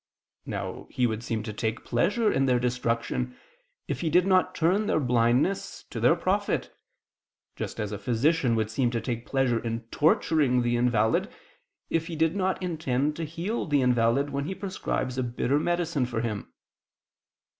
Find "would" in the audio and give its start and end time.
1.05-1.21, 8.55-8.71